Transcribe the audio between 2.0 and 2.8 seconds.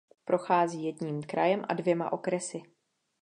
okresy.